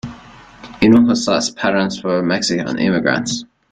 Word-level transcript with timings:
Hinojosa's 0.81 1.51
parents 1.51 2.03
were 2.03 2.23
Mexican 2.23 2.79
immigrants. 2.79 3.45